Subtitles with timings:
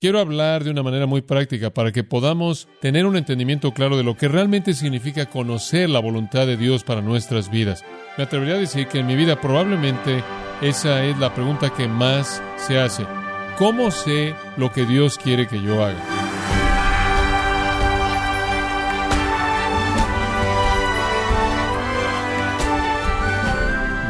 [0.00, 4.02] Quiero hablar de una manera muy práctica para que podamos tener un entendimiento claro de
[4.02, 7.84] lo que realmente significa conocer la voluntad de Dios para nuestras vidas.
[8.16, 10.24] Me atrevería a decir que en mi vida probablemente
[10.62, 13.04] esa es la pregunta que más se hace.
[13.58, 16.02] ¿Cómo sé lo que Dios quiere que yo haga?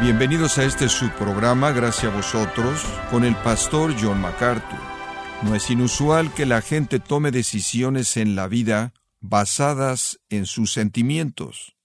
[0.01, 4.90] Bienvenidos a este subprograma, gracias a vosotros, con el pastor John MacArthur.
[5.43, 11.75] No es inusual que la gente tome decisiones en la vida basadas en sus sentimientos.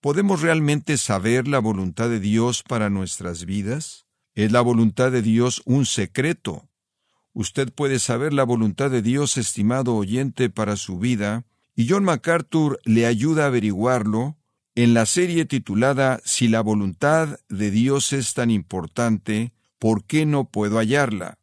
[0.00, 4.06] ¿Podemos realmente saber la voluntad de Dios para nuestras vidas?
[4.34, 6.68] ¿Es la voluntad de Dios un secreto?
[7.32, 11.44] Usted puede saber la voluntad de Dios, estimado oyente, para su vida,
[11.74, 14.38] y John MacArthur le ayuda a averiguarlo
[14.74, 20.50] en la serie titulada Si la voluntad de Dios es tan importante, ¿por qué no
[20.50, 21.38] puedo hallarla?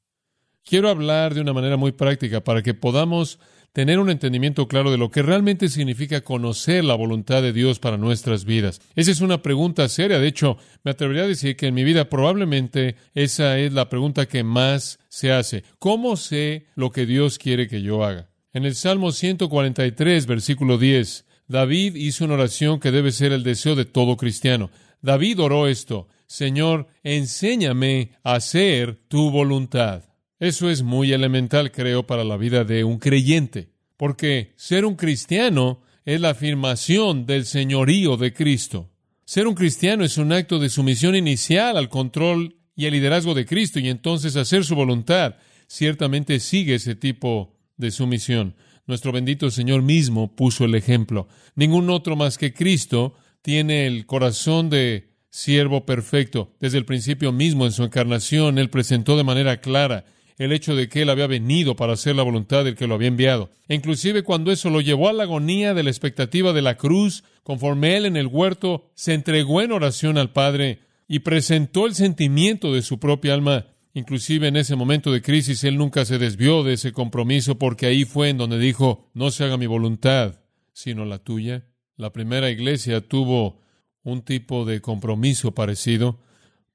[0.64, 3.38] Quiero hablar de una manera muy práctica para que podamos
[3.74, 7.98] tener un entendimiento claro de lo que realmente significa conocer la voluntad de Dios para
[7.98, 8.80] nuestras vidas.
[8.96, 10.20] Esa es una pregunta seria.
[10.20, 14.28] De hecho, me atrevería a decir que en mi vida probablemente esa es la pregunta
[14.28, 15.64] que más se hace.
[15.80, 18.30] ¿Cómo sé lo que Dios quiere que yo haga?
[18.54, 23.76] En el Salmo 143, versículo 10, David hizo una oración que debe ser el deseo
[23.76, 24.70] de todo cristiano.
[25.02, 30.13] David oró esto, Señor, enséñame a hacer tu voluntad.
[30.44, 35.80] Eso es muy elemental, creo, para la vida de un creyente, porque ser un cristiano
[36.04, 38.90] es la afirmación del señorío de Cristo.
[39.24, 43.46] Ser un cristiano es un acto de sumisión inicial al control y al liderazgo de
[43.46, 45.36] Cristo, y entonces hacer su voluntad
[45.68, 48.54] ciertamente sigue ese tipo de sumisión.
[48.86, 51.30] Nuestro bendito Señor mismo puso el ejemplo.
[51.56, 56.54] Ningún otro más que Cristo tiene el corazón de siervo perfecto.
[56.60, 60.04] Desde el principio mismo en su encarnación, Él presentó de manera clara
[60.38, 63.08] el hecho de que él había venido para hacer la voluntad del que lo había
[63.08, 63.50] enviado.
[63.68, 67.24] E inclusive cuando eso lo llevó a la agonía de la expectativa de la cruz,
[67.44, 72.74] conforme él en el huerto se entregó en oración al Padre y presentó el sentimiento
[72.74, 76.74] de su propia alma, inclusive en ese momento de crisis, él nunca se desvió de
[76.74, 80.42] ese compromiso porque ahí fue en donde dijo, no se haga mi voluntad,
[80.72, 81.68] sino la tuya.
[81.96, 83.62] La primera iglesia tuvo
[84.02, 86.20] un tipo de compromiso parecido,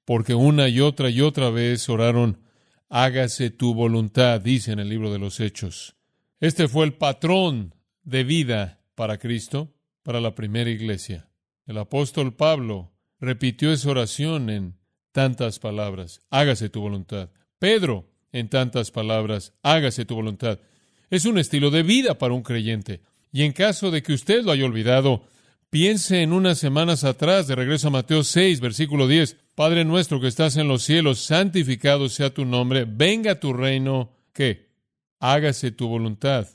[0.04, 2.38] porque una y otra y otra vez oraron
[2.88, 5.96] hágase tu voluntad, dice en el libro de los Hechos.
[6.40, 11.28] Este fue el patrón de vida para Cristo, para la primera iglesia.
[11.66, 14.78] El apóstol Pablo repitió esa oración en
[15.12, 17.30] tantas palabras, hágase tu voluntad.
[17.58, 20.60] Pedro, en tantas palabras, hágase tu voluntad.
[21.10, 23.00] Es un estilo de vida para un creyente.
[23.32, 25.24] Y en caso de que usted lo haya olvidado,
[25.70, 29.36] piense en unas semanas atrás, de regreso a Mateo 6, versículo 10.
[29.58, 34.68] Padre nuestro que estás en los cielos, santificado sea tu nombre, venga tu reino, que
[35.18, 36.46] hágase tu voluntad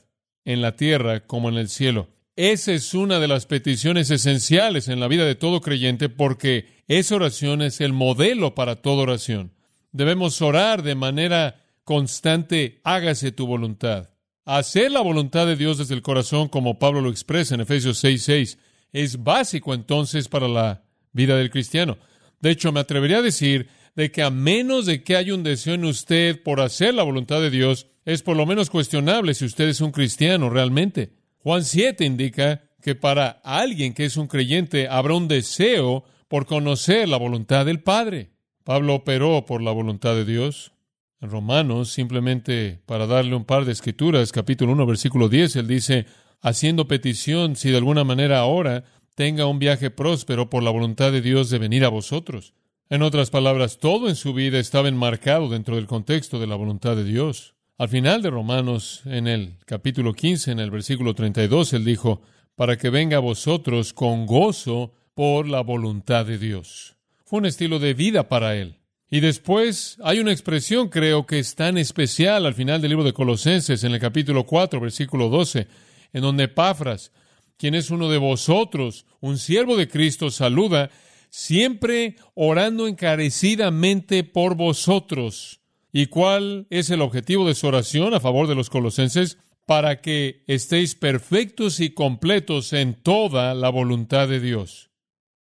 [0.46, 2.08] en la tierra como en el cielo.
[2.34, 7.16] Esa es una de las peticiones esenciales en la vida de todo creyente porque esa
[7.16, 9.52] oración es el modelo para toda oración.
[9.92, 14.08] Debemos orar de manera constante, hágase tu voluntad.
[14.46, 18.56] Hacer la voluntad de Dios desde el corazón, como Pablo lo expresa en Efesios 6:6,
[18.94, 21.98] es básico entonces para la vida del cristiano.
[22.40, 25.74] De hecho, me atrevería a decir de que a menos de que haya un deseo
[25.74, 29.68] en usted por hacer la voluntad de Dios, es por lo menos cuestionable si usted
[29.68, 31.12] es un cristiano realmente.
[31.38, 37.08] Juan 7 indica que para alguien que es un creyente habrá un deseo por conocer
[37.08, 38.30] la voluntad del Padre.
[38.64, 40.72] Pablo operó por la voluntad de Dios.
[41.20, 46.06] En Romanos, simplemente para darle un par de escrituras, capítulo 1, versículo 10, él dice,
[46.42, 51.20] haciendo petición, si de alguna manera ahora tenga un viaje próspero por la voluntad de
[51.20, 52.54] Dios de venir a vosotros.
[52.90, 56.96] En otras palabras, todo en su vida estaba enmarcado dentro del contexto de la voluntad
[56.96, 57.54] de Dios.
[57.78, 62.22] Al final de Romanos, en el capítulo 15, en el versículo 32, él dijo,
[62.54, 66.96] para que venga a vosotros con gozo por la voluntad de Dios.
[67.24, 68.78] Fue un estilo de vida para él.
[69.10, 73.12] Y después hay una expresión, creo que es tan especial al final del libro de
[73.12, 75.66] Colosenses, en el capítulo 4, versículo 12,
[76.12, 77.12] en donde Epafras,
[77.56, 80.90] quien es uno de vosotros, un siervo de Cristo, saluda,
[81.30, 85.60] siempre orando encarecidamente por vosotros.
[85.92, 89.38] ¿Y cuál es el objetivo de su oración a favor de los colosenses?
[89.66, 94.90] Para que estéis perfectos y completos en toda la voluntad de Dios.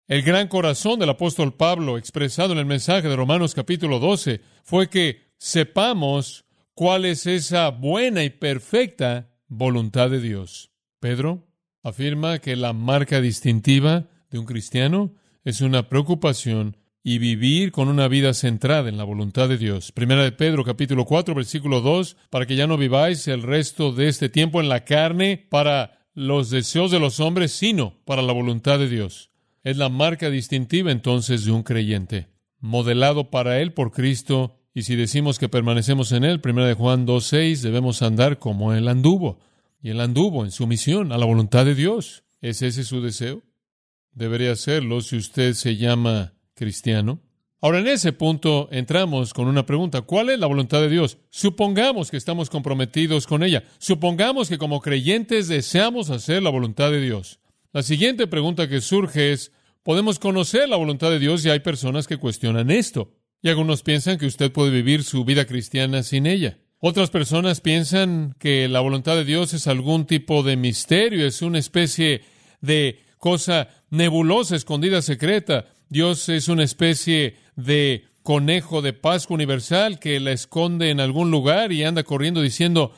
[0.08, 4.90] El gran corazón del apóstol Pablo, expresado en el mensaje de Romanos capítulo 12, fue
[4.90, 10.72] que sepamos cuál es esa buena y perfecta voluntad de Dios.
[10.98, 11.46] Pedro,
[11.82, 18.08] afirma que la marca distintiva de un cristiano es una preocupación y vivir con una
[18.08, 19.90] vida centrada en la voluntad de Dios.
[19.92, 24.08] Primera de Pedro capítulo 4 versículo 2, para que ya no viváis el resto de
[24.08, 28.78] este tiempo en la carne para los deseos de los hombres, sino para la voluntad
[28.78, 29.30] de Dios.
[29.62, 32.28] Es la marca distintiva entonces de un creyente,
[32.58, 37.06] modelado para él por Cristo, y si decimos que permanecemos en él, Primera de Juan
[37.06, 39.40] 2.6, debemos andar como él anduvo,
[39.82, 42.24] y él anduvo en sumisión a la voluntad de Dios.
[42.40, 43.42] ¿Es ese su deseo?
[44.12, 47.20] Debería serlo si usted se llama cristiano.
[47.62, 50.00] Ahora, en ese punto entramos con una pregunta.
[50.00, 51.18] ¿Cuál es la voluntad de Dios?
[51.28, 53.64] Supongamos que estamos comprometidos con ella.
[53.78, 57.38] Supongamos que como creyentes deseamos hacer la voluntad de Dios.
[57.72, 59.52] La siguiente pregunta que surge es,
[59.82, 61.44] ¿podemos conocer la voluntad de Dios?
[61.44, 63.12] Y hay personas que cuestionan esto.
[63.42, 66.58] Y algunos piensan que usted puede vivir su vida cristiana sin ella.
[66.82, 71.58] Otras personas piensan que la voluntad de Dios es algún tipo de misterio, es una
[71.58, 72.22] especie
[72.62, 75.66] de cosa nebulosa, escondida, secreta.
[75.90, 81.70] Dios es una especie de conejo de Pascua universal que la esconde en algún lugar
[81.70, 82.94] y anda corriendo diciendo,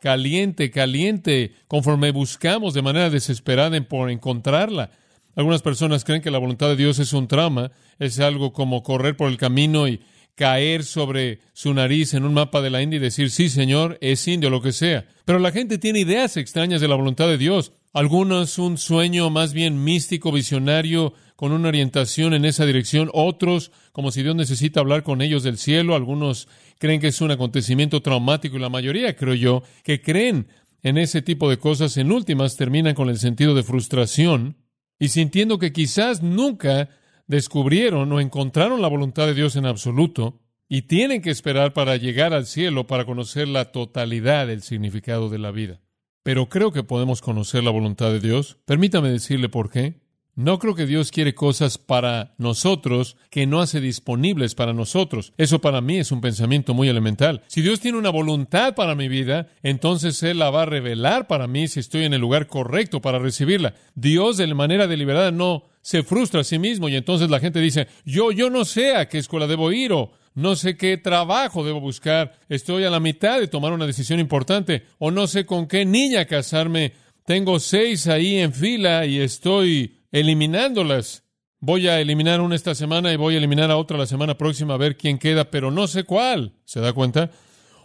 [0.00, 4.92] caliente, caliente, conforme buscamos de manera desesperada por encontrarla.
[5.34, 9.16] Algunas personas creen que la voluntad de Dios es un trauma, es algo como correr
[9.16, 10.00] por el camino y
[10.34, 14.26] caer sobre su nariz en un mapa de la India y decir, sí, Señor, es
[14.26, 15.06] indio, lo que sea.
[15.24, 17.72] Pero la gente tiene ideas extrañas de la voluntad de Dios.
[17.92, 24.10] Algunos un sueño más bien místico, visionario, con una orientación en esa dirección, otros como
[24.10, 26.48] si Dios necesita hablar con ellos del cielo, algunos
[26.78, 30.48] creen que es un acontecimiento traumático y la mayoría, creo yo, que creen
[30.82, 34.56] en ese tipo de cosas, en últimas terminan con el sentido de frustración
[34.98, 36.90] y sintiendo que quizás nunca
[37.26, 42.32] descubrieron o encontraron la voluntad de Dios en absoluto y tienen que esperar para llegar
[42.32, 45.80] al cielo para conocer la totalidad del significado de la vida.
[46.22, 48.58] Pero creo que podemos conocer la voluntad de Dios.
[48.64, 50.03] Permítame decirle por qué.
[50.36, 55.32] No creo que Dios quiere cosas para nosotros que no hace disponibles para nosotros.
[55.38, 57.42] Eso para mí es un pensamiento muy elemental.
[57.46, 61.46] Si Dios tiene una voluntad para mi vida, entonces Él la va a revelar para
[61.46, 63.74] mí si estoy en el lugar correcto para recibirla.
[63.94, 67.86] Dios de manera deliberada no se frustra a sí mismo y entonces la gente dice,
[68.04, 71.80] yo, yo no sé a qué escuela debo ir o no sé qué trabajo debo
[71.80, 75.84] buscar, estoy a la mitad de tomar una decisión importante o no sé con qué
[75.84, 76.92] niña casarme.
[77.24, 81.24] Tengo seis ahí en fila y estoy eliminándolas.
[81.58, 84.74] Voy a eliminar una esta semana y voy a eliminar a otra la semana próxima
[84.74, 86.54] a ver quién queda, pero no sé cuál.
[86.64, 87.32] ¿Se da cuenta?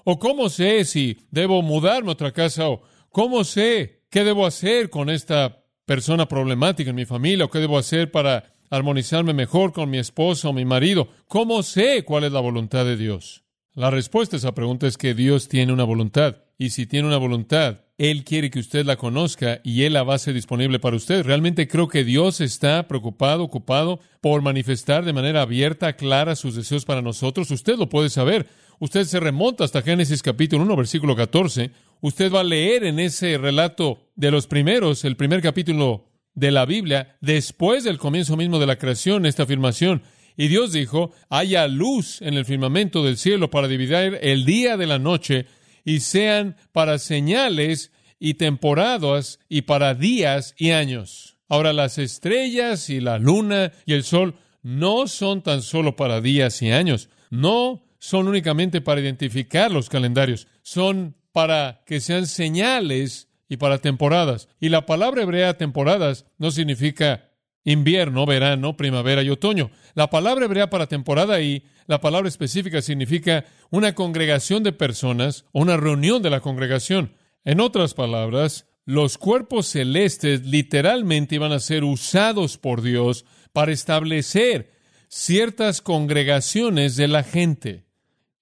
[0.04, 2.70] ¿O cómo sé si debo mudarme a otra casa?
[2.70, 7.46] ¿O cómo sé qué debo hacer con esta persona problemática en mi familia?
[7.46, 11.08] ¿O qué debo hacer para armonizarme mejor con mi esposa o mi marido?
[11.28, 13.44] ¿Cómo sé cuál es la voluntad de Dios?
[13.74, 16.44] La respuesta a esa pregunta es que Dios tiene una voluntad.
[16.60, 20.16] Y si tiene una voluntad, él quiere que usted la conozca y Él la va
[20.16, 21.22] a disponible para usted.
[21.25, 26.86] Realmente creo que Dios está preocupado, ocupado por manifestar de manera abierta, clara sus deseos
[26.86, 27.51] para nosotros.
[27.51, 28.48] Usted lo puede saber.
[28.80, 31.72] Usted se remonta hasta Génesis capítulo 1, versículo 14.
[32.00, 36.66] Usted va a leer en ese relato de los primeros, el primer capítulo de la
[36.66, 40.04] Biblia, después del comienzo mismo de la creación, esta afirmación.
[40.38, 44.88] Y Dios dijo, haya luz en el firmamento del cielo para dividir el día de
[44.88, 45.48] la noche
[45.89, 51.39] y sean para señales y temporadas y para días y años.
[51.47, 56.62] Ahora las estrellas y la luna y el sol no son tan solo para días
[56.62, 63.57] y años, no son únicamente para identificar los calendarios, son para que sean señales y
[63.57, 64.47] para temporadas.
[64.59, 67.31] Y la palabra hebrea temporadas no significa
[67.64, 69.71] invierno, verano, primavera y otoño.
[69.95, 75.62] La palabra hebrea para temporada y la palabra específica significa una congregación de personas o
[75.62, 77.16] una reunión de la congregación.
[77.44, 84.72] En otras palabras, los cuerpos celestes literalmente iban a ser usados por Dios para establecer
[85.08, 87.86] ciertas congregaciones de la gente.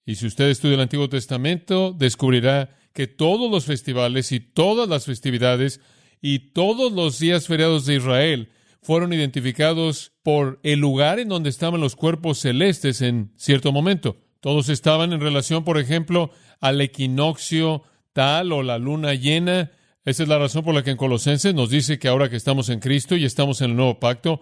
[0.04, 5.06] Y si usted estudia el Antiguo Testamento, descubrirá que todos los festivales y todas las
[5.06, 5.80] festividades
[6.20, 8.50] y todos los días feriados de Israel
[8.82, 14.16] fueron identificados por el lugar en donde estaban los cuerpos celestes en cierto momento.
[14.40, 16.30] Todos estaban en relación, por ejemplo,
[16.60, 17.82] al equinoccio
[18.12, 19.72] tal o la luna llena.
[20.04, 22.68] Esa es la razón por la que en Colosenses nos dice que ahora que estamos
[22.68, 24.40] en Cristo y estamos en el nuevo pacto,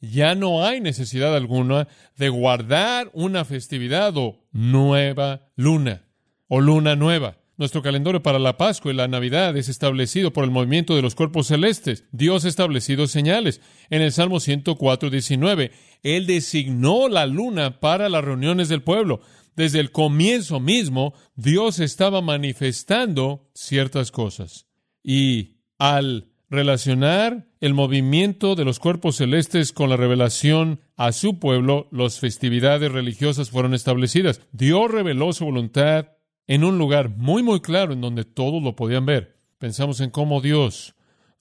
[0.00, 6.04] ya no hay necesidad alguna de guardar una festividad o nueva luna
[6.48, 7.41] o luna nueva.
[7.62, 11.14] Nuestro calendario para la Pascua y la Navidad es establecido por el movimiento de los
[11.14, 12.04] cuerpos celestes.
[12.10, 13.60] Dios ha establecido señales.
[13.88, 15.70] En el Salmo 104, 19,
[16.02, 19.20] Él designó la luna para las reuniones del pueblo.
[19.54, 24.66] Desde el comienzo mismo, Dios estaba manifestando ciertas cosas.
[25.04, 31.86] Y al relacionar el movimiento de los cuerpos celestes con la revelación a su pueblo,
[31.92, 34.40] las festividades religiosas fueron establecidas.
[34.50, 36.08] Dios reveló su voluntad
[36.54, 39.38] en un lugar muy, muy claro en donde todos lo podían ver.
[39.58, 40.94] Pensamos en cómo Dios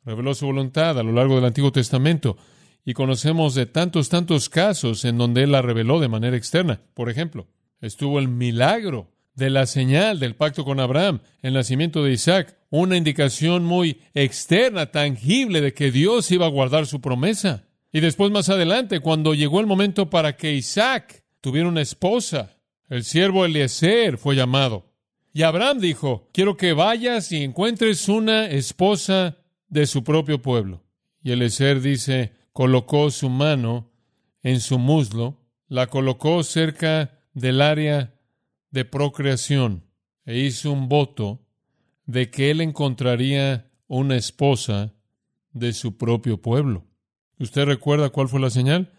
[0.06, 2.38] reveló su voluntad a lo largo del Antiguo Testamento
[2.86, 6.80] y conocemos de tantos, tantos casos en donde Él la reveló de manera externa.
[6.94, 7.50] Por ejemplo,
[7.82, 12.96] estuvo el milagro de la señal del pacto con Abraham, el nacimiento de Isaac, una
[12.96, 17.66] indicación muy externa, tangible de que Dios iba a guardar su promesa.
[17.92, 22.56] Y después más adelante, cuando llegó el momento para que Isaac tuviera una esposa,
[22.88, 24.91] el siervo Eliezer fue llamado.
[25.34, 29.38] Y Abraham dijo, quiero que vayas y encuentres una esposa
[29.70, 30.84] de su propio pueblo.
[31.24, 33.92] Y Eliezer dice, colocó su mano
[34.44, 38.14] en su muslo, la colocó cerca del área
[38.72, 39.86] de procreación
[40.26, 41.46] e hizo un voto
[42.06, 44.94] de que él encontraría una esposa
[45.54, 46.86] de su propio pueblo.
[47.40, 48.92] ¿Usted recuerda cuál fue la señal?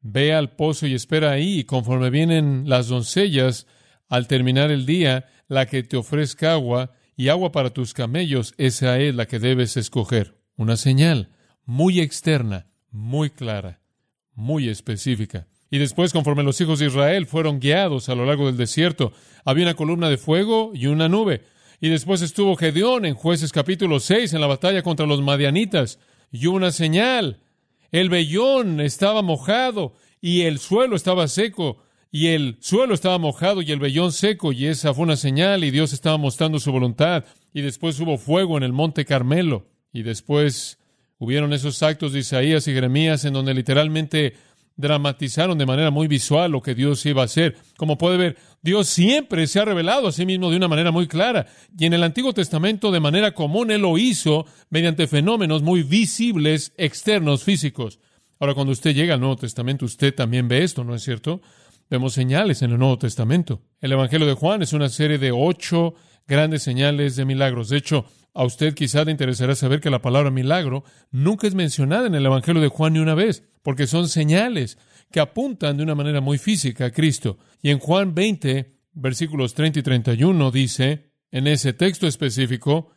[0.00, 3.66] Ve al pozo y espera ahí, conforme vienen las doncellas,
[4.08, 8.98] al terminar el día, la que te ofrezca agua y agua para tus camellos, esa
[8.98, 10.36] es la que debes escoger.
[10.56, 11.30] Una señal
[11.64, 13.80] muy externa, muy clara,
[14.34, 15.46] muy específica.
[15.70, 19.12] Y después, conforme los hijos de Israel fueron guiados a lo largo del desierto,
[19.44, 21.42] había una columna de fuego y una nube.
[21.80, 25.98] Y después estuvo Gedeón en jueces capítulo 6 en la batalla contra los madianitas.
[26.30, 27.40] Y una señal.
[27.90, 31.82] El vellón estaba mojado y el suelo estaba seco.
[32.16, 34.52] Y el suelo estaba mojado y el vellón seco.
[34.52, 37.24] Y esa fue una señal y Dios estaba mostrando su voluntad.
[37.52, 39.66] Y después hubo fuego en el monte Carmelo.
[39.92, 40.78] Y después
[41.18, 44.34] hubieron esos actos de Isaías y Jeremías en donde literalmente
[44.76, 47.56] dramatizaron de manera muy visual lo que Dios iba a hacer.
[47.76, 51.08] Como puede ver, Dios siempre se ha revelado a sí mismo de una manera muy
[51.08, 51.48] clara.
[51.76, 56.74] Y en el Antiguo Testamento, de manera común, Él lo hizo mediante fenómenos muy visibles,
[56.76, 57.98] externos, físicos.
[58.38, 61.40] Ahora, cuando usted llega al Nuevo Testamento, usted también ve esto, ¿no es cierto?
[61.90, 63.62] Vemos señales en el Nuevo Testamento.
[63.80, 65.94] El Evangelio de Juan es una serie de ocho
[66.26, 67.68] grandes señales de milagros.
[67.68, 72.06] De hecho, a usted quizá le interesará saber que la palabra milagro nunca es mencionada
[72.06, 74.78] en el Evangelio de Juan ni una vez, porque son señales
[75.12, 77.38] que apuntan de una manera muy física a Cristo.
[77.62, 82.90] Y en Juan 20, versículos 30 y 31 dice, en ese texto específico,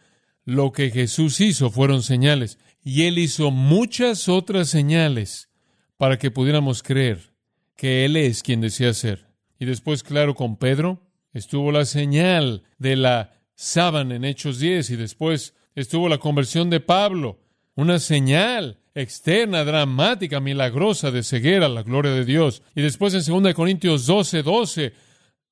[0.46, 5.50] lo que Jesús hizo fueron señales, y él hizo muchas otras señales
[5.98, 7.37] para que pudiéramos creer
[7.78, 9.28] que Él es quien decía ser.
[9.60, 11.00] Y después, claro, con Pedro
[11.32, 16.80] estuvo la señal de la sábana en Hechos 10 y después estuvo la conversión de
[16.80, 17.40] Pablo,
[17.76, 22.64] una señal externa, dramática, milagrosa de ceguera la gloria de Dios.
[22.76, 24.94] Y después en 2 Corintios 12, 12,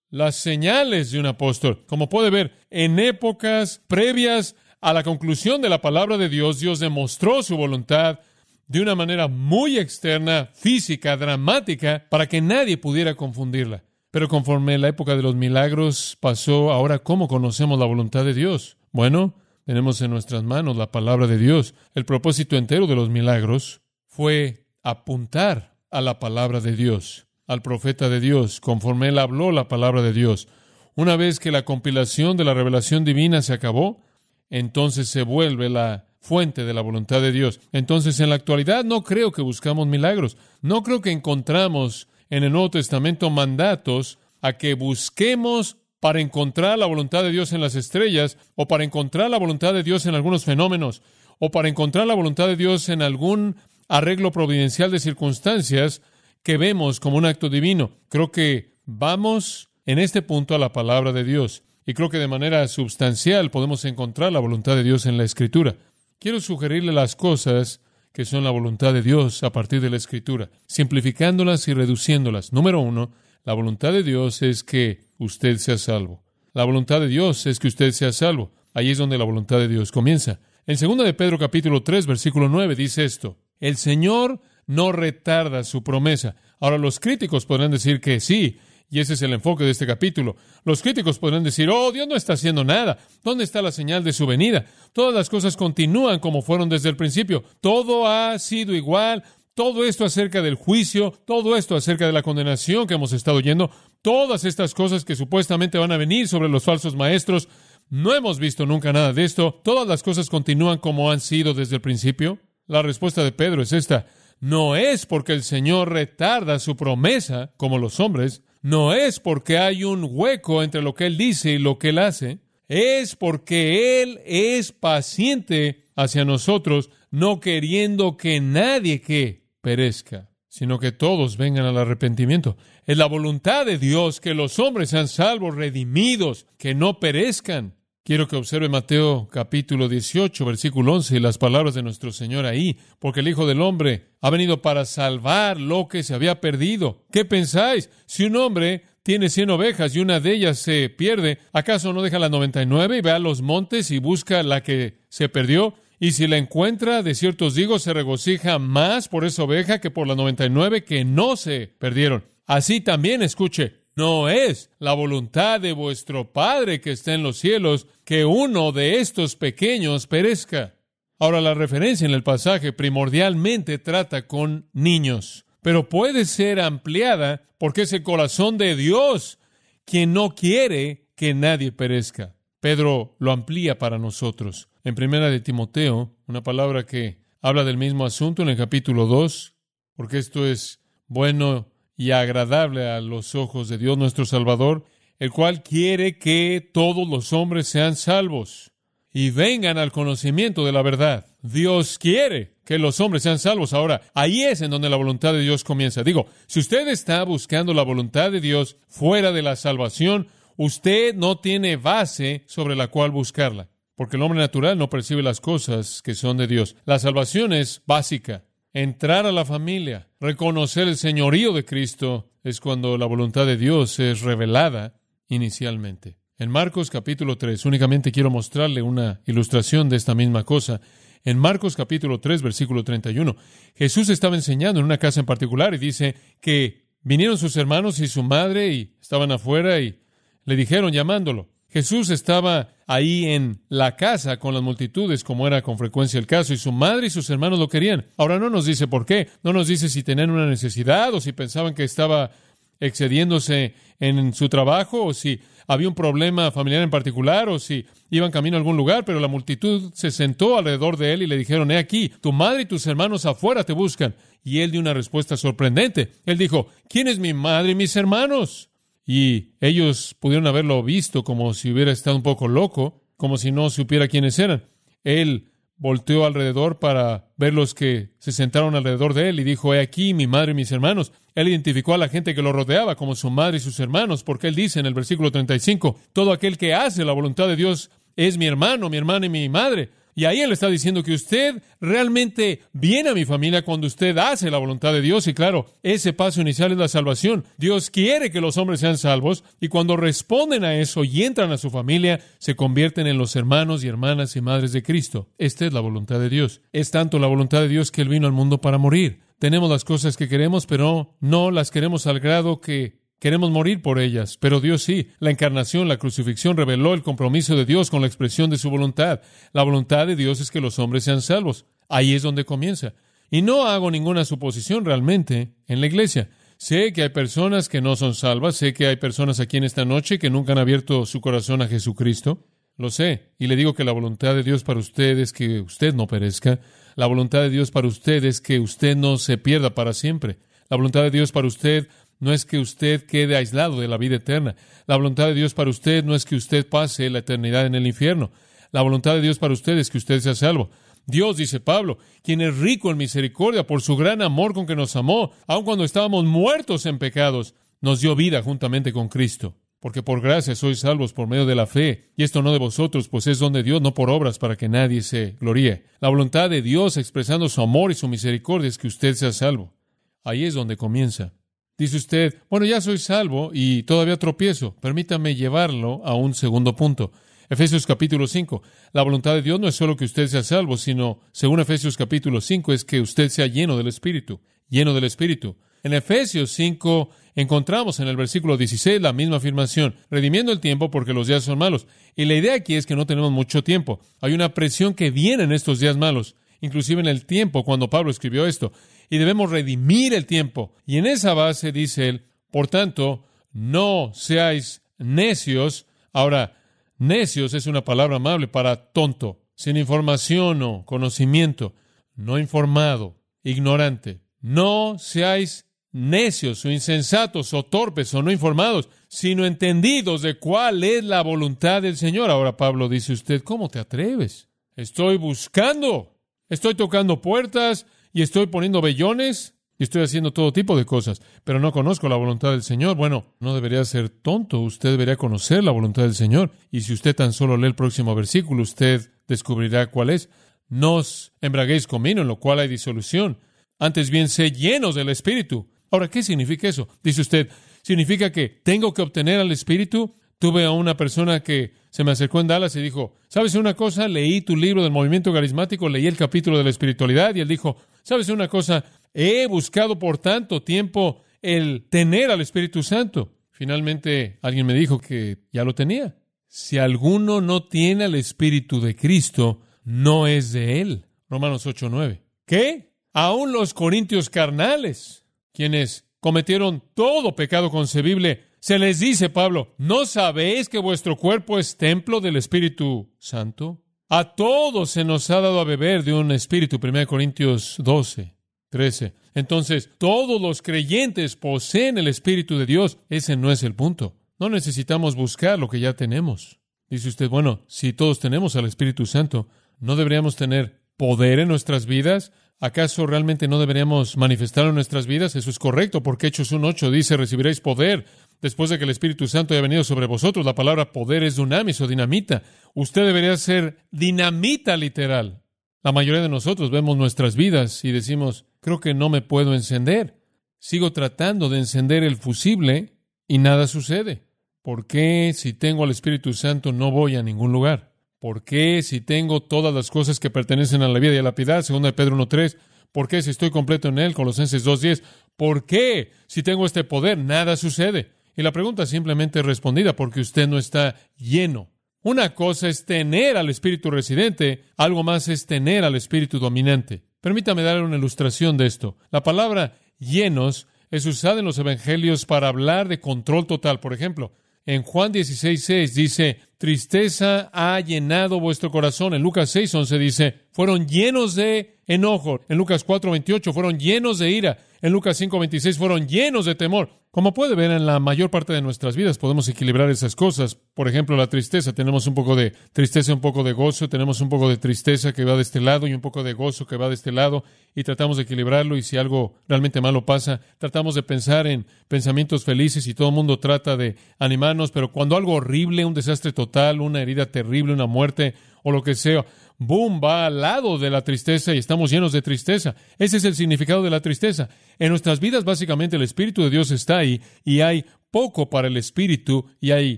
[0.10, 1.86] las señales de un apóstol.
[1.86, 6.80] Como puede ver, en épocas previas a la conclusión de la palabra de Dios, Dios
[6.80, 8.20] demostró su voluntad
[8.68, 13.84] de una manera muy externa, física, dramática, para que nadie pudiera confundirla.
[14.12, 18.78] Pero conforme la época de los milagros pasó, ahora ¿cómo conocemos la voluntad de Dios?
[18.92, 21.74] Bueno, tenemos en nuestras manos la palabra de Dios.
[21.94, 28.10] El propósito entero de los milagros fue apuntar a la palabra de Dios, al profeta
[28.10, 30.48] de Dios, conforme él habló la palabra de Dios.
[30.96, 34.02] Una vez que la compilación de la revelación divina se acabó,
[34.50, 37.60] entonces se vuelve la fuente de la voluntad de Dios.
[37.72, 40.38] Entonces, en la actualidad no creo que buscamos milagros.
[40.62, 46.86] No creo que encontramos en el Nuevo Testamento mandatos a que busquemos para encontrar la
[46.86, 50.46] voluntad de Dios en las estrellas, o para encontrar la voluntad de Dios en algunos
[50.46, 51.02] fenómenos,
[51.40, 53.56] o para encontrar la voluntad de Dios en algún
[53.88, 56.02] arreglo providencial de circunstancias
[56.44, 57.92] que vemos como un acto divino.
[58.10, 61.64] Creo que vamos en este punto a la palabra de Dios.
[61.88, 65.76] Y creo que de manera sustancial podemos encontrar la voluntad de Dios en la Escritura.
[66.20, 67.82] Quiero sugerirle las cosas
[68.12, 72.54] que son la voluntad de Dios a partir de la Escritura, simplificándolas y reduciéndolas.
[72.54, 73.12] Número uno,
[73.44, 76.24] la voluntad de Dios es que usted sea salvo.
[76.54, 78.54] La voluntad de Dios es que usted sea salvo.
[78.74, 80.40] Ahí es donde la voluntad de Dios comienza.
[80.66, 85.84] En 2 de Pedro capítulo 3 versículo 9 dice esto: El Señor no retarda su
[85.84, 86.38] promesa.
[86.60, 88.58] Ahora los críticos podrán decir que sí,
[88.90, 90.36] y ese es el enfoque de este capítulo.
[90.64, 92.98] Los críticos podrán decir, oh, Dios no está haciendo nada.
[93.24, 94.66] ¿Dónde está la señal de su venida?
[94.94, 97.44] Todas las cosas continúan como fueron desde el principio.
[97.62, 99.24] Todo ha sido igual.
[99.56, 103.72] Todo esto acerca del juicio, todo esto acerca de la condenación que hemos estado oyendo,
[104.02, 107.48] todas estas cosas que supuestamente van a venir sobre los falsos maestros,
[107.90, 109.62] no hemos visto nunca nada de esto.
[109.64, 112.40] Todas las cosas continúan como han sido desde el principio.
[112.68, 114.08] La respuesta de Pedro es esta.
[114.42, 119.84] No es porque el Señor retarda su promesa, como los hombres, no es porque hay
[119.84, 124.20] un hueco entre lo que Él dice y lo que Él hace, es porque Él
[124.26, 131.78] es paciente hacia nosotros, no queriendo que nadie que perezca, sino que todos vengan al
[131.78, 132.58] arrepentimiento.
[132.88, 137.76] Es la voluntad de Dios que los hombres sean salvos, redimidos, que no perezcan.
[138.08, 142.78] Quiero que observe Mateo capítulo 18, versículo 11, y las palabras de nuestro Señor ahí,
[143.00, 147.02] porque el Hijo del Hombre ha venido para salvar lo que se había perdido.
[147.12, 147.90] ¿Qué pensáis?
[148.06, 152.20] Si un hombre tiene cien ovejas y una de ellas se pierde, ¿acaso no deja
[152.20, 155.74] las noventa y nueve y ve a los montes y busca la que se perdió?
[156.00, 159.90] Y si la encuentra, de cierto os digo, se regocija más por esa oveja que
[159.90, 162.24] por las noventa y nueve que no se perdieron.
[162.46, 167.88] Así también, escuche, no es la voluntad de vuestro Padre que está en los cielos
[168.04, 170.76] que uno de estos pequeños perezca.
[171.18, 177.84] Ahora la referencia en el pasaje primordialmente trata con niños, pero puede ser ampliada porque
[177.84, 179.40] es el corazón de Dios
[179.86, 182.36] quien no quiere que nadie perezca.
[182.60, 184.68] Pedro lo amplía para nosotros.
[184.84, 189.56] En primera de Timoteo, una palabra que habla del mismo asunto en el capítulo 2,
[189.96, 194.86] porque esto es bueno y agradable a los ojos de Dios nuestro Salvador,
[195.20, 198.72] el cual quiere que todos los hombres sean salvos
[199.14, 201.26] y vengan al conocimiento de la verdad.
[201.42, 203.72] Dios quiere que los hombres sean salvos.
[203.72, 206.04] Ahora, ahí es en donde la voluntad de Dios comienza.
[206.04, 211.38] Digo, si usted está buscando la voluntad de Dios fuera de la salvación, usted no
[211.38, 216.14] tiene base sobre la cual buscarla, porque el hombre natural no percibe las cosas que
[216.14, 216.76] son de Dios.
[216.84, 218.44] La salvación es básica
[218.76, 223.98] entrar a la familia, reconocer el señorío de Cristo, es cuando la voluntad de Dios
[224.00, 226.18] es revelada inicialmente.
[226.38, 230.82] En Marcos capítulo 3, únicamente quiero mostrarle una ilustración de esta misma cosa.
[231.24, 233.38] En Marcos capítulo 3, versículo 31,
[233.76, 238.10] Jesús estaba enseñando en una casa en particular y dice que vinieron sus hermanos y
[238.10, 240.02] su madre y estaban afuera y
[240.44, 241.48] le dijeron llamándolo.
[241.76, 246.54] Jesús estaba ahí en la casa con las multitudes, como era con frecuencia el caso,
[246.54, 248.06] y su madre y sus hermanos lo querían.
[248.16, 251.34] Ahora no nos dice por qué, no nos dice si tenían una necesidad o si
[251.34, 252.32] pensaban que estaba
[252.80, 258.32] excediéndose en su trabajo o si había un problema familiar en particular o si iban
[258.32, 261.72] camino a algún lugar, pero la multitud se sentó alrededor de él y le dijeron,
[261.72, 264.16] he aquí, tu madre y tus hermanos afuera te buscan.
[264.46, 266.14] Y él dio una respuesta sorprendente.
[266.26, 268.70] Él dijo, ¿quién es mi madre y mis hermanos?
[269.06, 273.70] Y ellos pudieron haberlo visto como si hubiera estado un poco loco, como si no
[273.70, 274.66] supiera quiénes eran.
[275.04, 279.82] Él volteó alrededor para ver los que se sentaron alrededor de él y dijo, he
[279.82, 281.12] aquí mi madre y mis hermanos.
[281.36, 284.48] Él identificó a la gente que lo rodeaba como su madre y sus hermanos, porque
[284.48, 288.38] él dice en el versículo 35, todo aquel que hace la voluntad de Dios es
[288.38, 289.90] mi hermano, mi hermana y mi madre.
[290.16, 294.50] Y ahí él está diciendo que usted realmente viene a mi familia cuando usted hace
[294.50, 295.28] la voluntad de Dios.
[295.28, 297.44] Y claro, ese paso inicial es la salvación.
[297.58, 301.58] Dios quiere que los hombres sean salvos y cuando responden a eso y entran a
[301.58, 305.28] su familia, se convierten en los hermanos y hermanas y madres de Cristo.
[305.38, 306.62] Esta es la voluntad de Dios.
[306.72, 309.20] Es tanto la voluntad de Dios que Él vino al mundo para morir.
[309.38, 314.00] Tenemos las cosas que queremos, pero no las queremos al grado que Queremos morir por
[314.00, 315.10] ellas, pero Dios sí.
[315.20, 319.22] La encarnación, la crucifixión reveló el compromiso de Dios con la expresión de su voluntad.
[319.54, 321.66] La voluntad de Dios es que los hombres sean salvos.
[321.88, 322.94] Ahí es donde comienza.
[323.32, 326.30] Y no hago ninguna suposición realmente en la iglesia.
[326.58, 329.86] Sé que hay personas que no son salvas, sé que hay personas aquí en esta
[329.86, 332.46] noche que nunca han abierto su corazón a Jesucristo.
[332.78, 333.32] Lo sé.
[333.40, 336.60] Y le digo que la voluntad de Dios para usted es que usted no perezca.
[336.96, 340.38] La voluntad de Dios para usted es que usted no se pierda para siempre.
[340.70, 341.88] La voluntad de Dios para usted
[342.20, 344.56] no es que usted quede aislado de la vida eterna.
[344.88, 347.88] La voluntad de Dios para usted no es que usted pase la eternidad en el
[347.88, 348.32] infierno.
[348.72, 350.70] La voluntad de Dios para usted es que usted sea salvo.
[351.08, 354.96] Dios, dice Pablo, quien es rico en misericordia por su gran amor con que nos
[354.96, 359.56] amó, aun cuando estábamos muertos en pecados, nos dio vida juntamente con Cristo.
[359.80, 363.08] Porque por gracia sois salvos por medio de la fe, y esto no de vosotros,
[363.08, 365.86] pues es don de Dios, no por obras, para que nadie se gloríe.
[366.00, 369.76] La voluntad de Dios expresando su amor y su misericordia es que usted sea salvo.
[370.24, 371.34] Ahí es donde comienza.
[371.78, 374.76] Dice usted, bueno, ya soy salvo y todavía tropiezo.
[374.80, 377.12] Permítame llevarlo a un segundo punto.
[377.50, 378.64] Efesios capítulo 5.
[378.94, 382.40] La voluntad de Dios no es solo que usted sea salvo, sino, según Efesios capítulo
[382.40, 385.58] 5, es que usted sea lleno del Espíritu, lleno del Espíritu.
[385.84, 391.14] En Efesios 5 encontramos en el versículo 16 la misma afirmación, redimiendo el tiempo porque
[391.14, 391.88] los días son malos.
[392.16, 394.00] Y la idea aquí es que no tenemos mucho tiempo.
[394.22, 398.12] Hay una presión que viene en estos días malos, inclusive en el tiempo cuando Pablo
[398.12, 398.72] escribió esto
[399.10, 400.74] y debemos redimir el tiempo.
[400.86, 405.86] Y en esa base dice él, por tanto, no seáis necios.
[406.14, 406.58] Ahora,
[406.98, 411.74] necios es una palabra amable para tonto, sin información o conocimiento,
[412.16, 414.22] no informado, ignorante.
[414.42, 421.04] No seáis necios o insensatos o torpes o no informados, sino entendidos de cuál es
[421.06, 422.30] la voluntad del Señor.
[422.30, 424.50] Ahora Pablo dice usted, ¿cómo te atreves?
[424.76, 426.15] Estoy buscando,
[426.50, 429.52] estoy tocando puertas, y estoy poniendo vellones.
[429.78, 432.96] y estoy haciendo todo tipo de cosas, pero no conozco la voluntad del Señor.
[432.96, 436.52] Bueno, no debería ser tonto, usted debería conocer la voluntad del Señor.
[436.72, 440.30] Y si usted tan solo lee el próximo versículo, usted descubrirá cuál es.
[440.70, 443.38] No os embraguéis con vino, en lo cual hay disolución.
[443.78, 445.68] Antes bien, sé llenos del Espíritu.
[445.92, 446.88] Ahora, ¿qué significa eso?
[447.04, 447.50] Dice usted,
[447.82, 450.16] ¿significa que tengo que obtener al Espíritu?
[450.40, 454.08] Tuve a una persona que se me acercó en Dallas y dijo, ¿sabes una cosa?
[454.08, 457.78] Leí tu libro del movimiento carismático, leí el capítulo de la espiritualidad y él dijo,
[458.04, 458.84] ¿sabes una cosa?
[459.14, 463.32] He buscado por tanto tiempo el tener al Espíritu Santo.
[463.52, 466.18] Finalmente alguien me dijo que ya lo tenía.
[466.48, 471.06] Si alguno no tiene al Espíritu de Cristo, no es de él.
[471.30, 472.22] Romanos 8:9.
[472.46, 472.94] ¿Qué?
[473.14, 480.70] Aún los corintios carnales, quienes cometieron todo pecado concebible, se les dice, Pablo, ¿no sabéis
[480.70, 483.84] que vuestro cuerpo es templo del Espíritu Santo?
[484.10, 488.34] A todos se nos ha dado a beber de un espíritu, 1 Corintios 12.
[488.72, 489.14] 13.
[489.36, 492.98] Entonces, todos los creyentes poseen el Espíritu de Dios.
[493.08, 494.18] Ese no es el punto.
[494.40, 496.60] No necesitamos buscar lo que ya tenemos.
[496.90, 499.48] Dice usted, bueno, si todos tenemos al Espíritu Santo,
[499.80, 502.32] ¿no deberíamos tener poder en nuestras vidas?
[502.60, 505.36] ¿Acaso realmente no deberíamos manifestarlo en nuestras vidas?
[505.36, 508.06] Eso es correcto, porque Hechos 1.8 dice, recibiréis poder
[508.42, 510.46] después de que el Espíritu Santo haya venido sobre vosotros.
[510.46, 512.44] La palabra poder es dunamis o dinamita.
[512.74, 515.44] Usted debería ser dinamita literal.
[515.84, 520.20] La mayoría de nosotros vemos nuestras vidas y decimos, creo que no me puedo encender.
[520.58, 524.24] Sigo tratando de encender el fusible y nada sucede.
[524.64, 527.94] ¿Por qué si tengo al Espíritu Santo no voy a ningún lugar?
[528.18, 531.36] ¿Por qué si tengo todas las cosas que pertenecen a la vida y a la
[531.36, 531.62] piedad?
[531.62, 532.58] Segunda de Pedro 1.3.
[532.92, 534.16] ¿Por qué si estoy completo en él?
[534.16, 535.04] Colosenses 2.10.
[535.38, 538.15] ¿Por qué si tengo este poder nada sucede?
[538.36, 541.70] Y la pregunta simplemente es respondida porque usted no está lleno.
[542.02, 547.04] Una cosa es tener al Espíritu residente, algo más es tener al Espíritu dominante.
[547.22, 548.98] Permítame dar una ilustración de esto.
[549.10, 553.80] La palabra llenos es usada en los evangelios para hablar de control total.
[553.80, 554.34] Por ejemplo,
[554.66, 559.14] en Juan 16.6 dice, tristeza ha llenado vuestro corazón.
[559.14, 562.42] En Lucas 6.11 dice, fueron llenos de enojo.
[562.50, 564.58] En Lucas 4.28 fueron llenos de ira.
[564.82, 566.90] En Lucas 5.26 fueron llenos de temor.
[567.16, 570.56] Como puede ver, en la mayor parte de nuestras vidas podemos equilibrar esas cosas.
[570.56, 571.72] Por ejemplo, la tristeza.
[571.72, 573.88] Tenemos un poco de tristeza, un poco de gozo.
[573.88, 576.68] Tenemos un poco de tristeza que va de este lado y un poco de gozo
[576.68, 577.46] que va de este lado.
[577.74, 578.76] Y tratamos de equilibrarlo.
[578.76, 583.16] Y si algo realmente malo pasa, tratamos de pensar en pensamientos felices y todo el
[583.16, 584.72] mundo trata de animarnos.
[584.72, 588.34] Pero cuando algo horrible, un desastre total, una herida terrible, una muerte
[588.66, 589.24] o lo que sea,
[589.60, 592.76] boom, va al lado de la tristeza y estamos llenos de tristeza.
[592.98, 594.50] Ese es el significado de la tristeza.
[594.80, 598.76] En nuestras vidas, básicamente, el Espíritu de Dios está ahí y hay poco para el
[598.76, 599.98] Espíritu y hay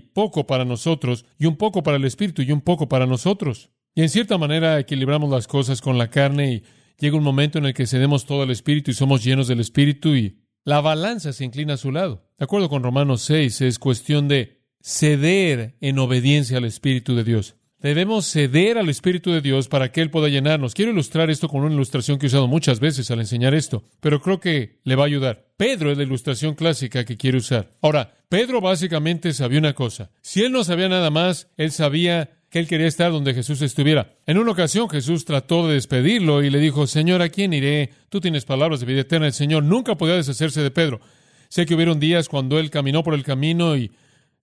[0.00, 3.70] poco para nosotros y un poco para el Espíritu y un poco para nosotros.
[3.94, 6.62] Y en cierta manera equilibramos las cosas con la carne y
[6.98, 10.14] llega un momento en el que cedemos todo al Espíritu y somos llenos del Espíritu
[10.14, 12.28] y la balanza se inclina a su lado.
[12.36, 17.57] De acuerdo con Romanos 6, es cuestión de ceder en obediencia al Espíritu de Dios.
[17.80, 20.74] Debemos ceder al Espíritu de Dios para que Él pueda llenarnos.
[20.74, 24.20] Quiero ilustrar esto con una ilustración que he usado muchas veces al enseñar esto, pero
[24.20, 25.46] creo que le va a ayudar.
[25.56, 27.70] Pedro es la ilustración clásica que quiere usar.
[27.80, 30.10] Ahora, Pedro básicamente sabía una cosa.
[30.22, 34.16] Si él no sabía nada más, él sabía que él quería estar donde Jesús estuviera.
[34.26, 37.90] En una ocasión Jesús trató de despedirlo y le dijo, Señor, ¿a quién iré?
[38.08, 39.26] Tú tienes palabras de vida eterna.
[39.26, 41.00] El Señor nunca podía deshacerse de Pedro.
[41.48, 43.92] Sé que hubieron días cuando él caminó por el camino y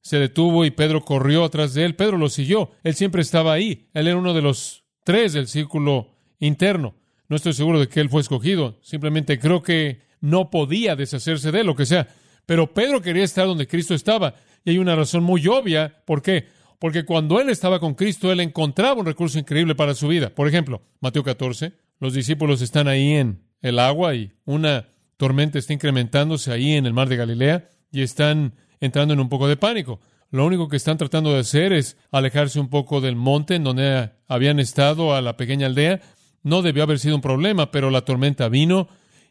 [0.05, 1.95] se detuvo y Pedro corrió atrás de él.
[1.95, 2.69] Pedro lo siguió.
[2.83, 3.89] Él siempre estaba ahí.
[3.95, 6.93] Él era uno de los tres del círculo interno.
[7.27, 8.77] No estoy seguro de que él fue escogido.
[8.83, 12.07] Simplemente creo que no podía deshacerse de él, lo que sea.
[12.45, 14.35] Pero Pedro quería estar donde Cristo estaba.
[14.63, 16.03] Y hay una razón muy obvia.
[16.05, 16.49] ¿Por qué?
[16.77, 20.29] Porque cuando él estaba con Cristo, él encontraba un recurso increíble para su vida.
[20.29, 24.87] Por ejemplo, Mateo 14, los discípulos están ahí en el agua y una
[25.17, 29.47] tormenta está incrementándose ahí en el mar de Galilea y están entrando en un poco
[29.47, 29.99] de pánico.
[30.31, 34.11] Lo único que están tratando de hacer es alejarse un poco del monte en donde
[34.27, 36.01] habían estado a la pequeña aldea.
[36.43, 38.87] No debió haber sido un problema, pero la tormenta vino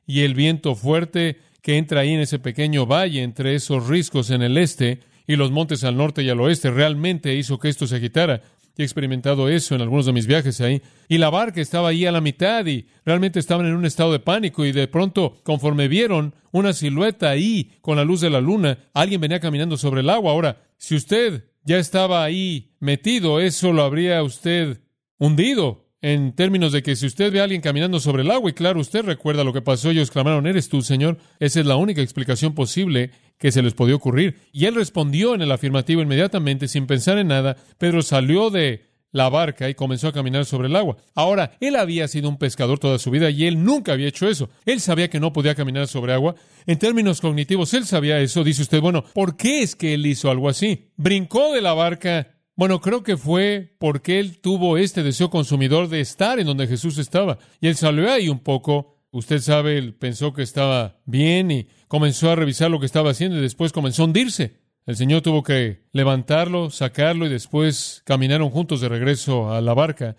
[0.07, 4.43] y el viento fuerte que entra ahí en ese pequeño valle entre esos riscos en
[4.43, 7.97] el este y los montes al norte y al oeste realmente hizo que esto se
[7.97, 8.43] agitara
[8.83, 10.83] he experimentado eso en algunos de mis viajes ahí.
[11.09, 14.19] Y la barca estaba ahí a la mitad y realmente estaban en un estado de
[14.19, 18.79] pánico y de pronto, conforme vieron una silueta ahí con la luz de la luna,
[18.93, 20.33] alguien venía caminando sobre el agua.
[20.33, 24.81] Ahora, si usted ya estaba ahí metido, eso lo habría usted
[25.19, 28.53] hundido en términos de que si usted ve a alguien caminando sobre el agua, y
[28.53, 31.17] claro, usted recuerda lo que pasó, ellos clamaron, ¿eres tú, Señor?
[31.41, 33.11] Esa es la única explicación posible
[33.45, 34.39] que se les podía ocurrir.
[34.55, 37.59] Y él respondió en el afirmativo inmediatamente, sin pensar en nada.
[37.77, 40.97] Pedro salió de la barca y comenzó a caminar sobre el agua.
[41.15, 44.49] Ahora, él había sido un pescador toda su vida y él nunca había hecho eso.
[44.65, 46.37] Él sabía que no podía caminar sobre agua.
[46.65, 48.45] En términos cognitivos, él sabía eso.
[48.45, 50.89] Dice usted, bueno, ¿por qué es que él hizo algo así?
[50.97, 52.29] Brincó de la barca.
[52.57, 56.97] Bueno, creo que fue porque él tuvo este deseo consumidor de estar en donde Jesús
[56.97, 57.37] estaba.
[57.61, 58.95] Y él salió ahí un poco.
[59.11, 63.39] Usted sabe, él pensó que estaba bien y comenzó a revisar lo que estaba haciendo
[63.39, 64.57] y después comenzó a hundirse.
[64.85, 70.17] El Señor tuvo que levantarlo, sacarlo y después caminaron juntos de regreso a la barca.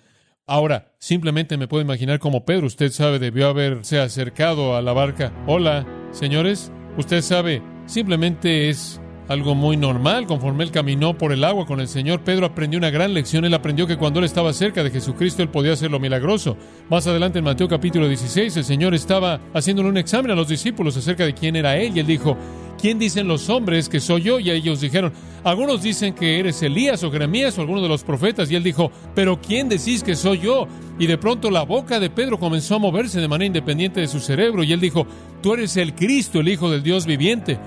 [0.47, 5.33] Ahora, simplemente me puedo imaginar como Pedro, usted sabe, debió haberse acercado a la barca.
[5.47, 10.27] Hola, señores, usted sabe, simplemente es algo muy normal.
[10.27, 13.45] Conforme él caminó por el agua con el Señor, Pedro aprendió una gran lección.
[13.45, 16.57] Él aprendió que cuando él estaba cerca de Jesucristo, él podía hacer lo milagroso.
[16.89, 20.97] Más adelante en Mateo capítulo 16, el Señor estaba haciéndole un examen a los discípulos
[20.97, 22.37] acerca de quién era él y él dijo,
[22.79, 24.39] ¿quién dicen los hombres que soy yo?
[24.39, 28.51] Y ellos dijeron, algunos dicen que eres Elías o Jeremías o alguno de los profetas.
[28.51, 30.67] Y él dijo, pero ¿quién decís que soy yo?
[30.99, 34.19] Y de pronto la boca de Pedro comenzó a moverse de manera independiente de su
[34.19, 35.07] cerebro y él dijo,
[35.41, 37.57] tú eres el Cristo, el Hijo del Dios viviente.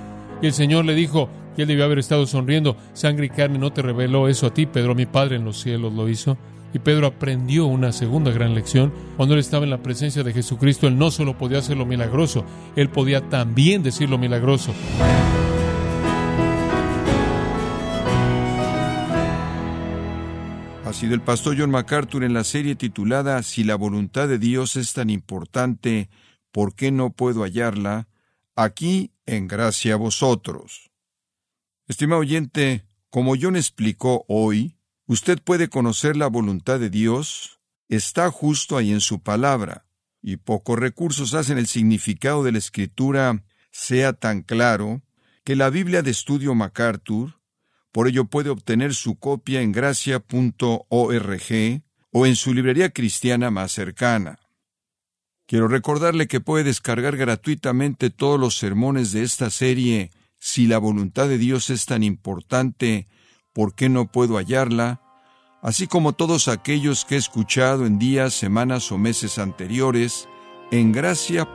[0.41, 1.29] Y el Señor le dijo,
[1.63, 2.77] él debió haber estado sonriendo.
[2.93, 5.93] Sangre y carne no te reveló eso a ti, Pedro, mi Padre en los cielos
[5.93, 6.39] lo hizo.
[6.75, 8.93] Y Pedro aprendió una segunda gran lección.
[9.17, 12.45] Cuando él estaba en la presencia de Jesucristo, él no solo podía hacer lo milagroso,
[12.77, 14.73] él podía también decir lo milagroso.
[20.89, 24.77] Ha sido el pastor John MacArthur en la serie titulada Si la voluntad de Dios
[24.77, 26.09] es tan importante,
[26.51, 28.09] ¿por qué no puedo hallarla?
[28.57, 30.88] Aquí en gracia a vosotros.
[31.89, 38.77] Estimado oyente, como John explicó hoy, usted puede conocer la voluntad de Dios, está justo
[38.77, 39.87] ahí en su palabra,
[40.21, 45.01] y pocos recursos hacen el significado de la escritura sea tan claro
[45.45, 47.41] que la Biblia de Estudio MacArthur,
[47.91, 50.23] por ello puede obtener su copia en gracia.org
[52.11, 54.39] o en su librería cristiana más cercana.
[55.47, 61.29] Quiero recordarle que puede descargar gratuitamente todos los sermones de esta serie si la voluntad
[61.29, 63.09] de Dios es tan importante,
[63.53, 65.01] ¿por qué no puedo hallarla?
[65.63, 70.29] Así como todos aquellos que he escuchado en días, semanas o meses anteriores
[70.71, 71.49] en gracia.org.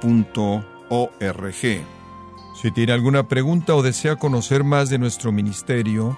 [2.62, 6.18] Si tiene alguna pregunta o desea conocer más de nuestro ministerio,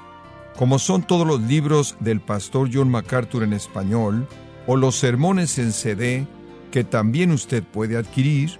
[0.57, 4.27] como son todos los libros del pastor John MacArthur en español,
[4.67, 6.27] o los sermones en CD,
[6.71, 8.59] que también usted puede adquirir,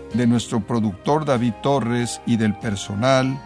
[0.13, 3.39] de nuestro productor David Torres y del personal,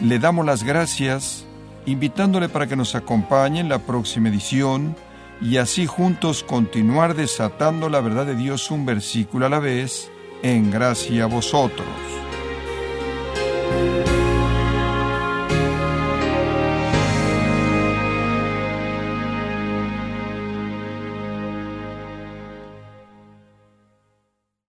[0.00, 1.44] le damos las gracias,
[1.86, 4.96] invitándole para que nos acompañe en la próxima edición
[5.40, 10.10] y así juntos continuar desatando la verdad de Dios un versículo a la vez,
[10.42, 12.21] en gracia a vosotros.